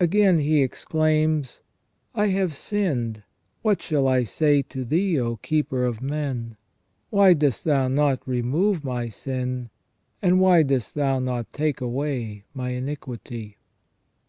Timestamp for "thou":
7.64-7.86, 10.96-11.20